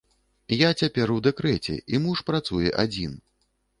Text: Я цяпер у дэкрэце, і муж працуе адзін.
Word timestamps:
Я 0.61 0.69
цяпер 0.83 1.13
у 1.15 1.19
дэкрэце, 1.29 1.73
і 1.93 2.03
муж 2.07 2.17
працуе 2.31 2.75
адзін. 2.85 3.13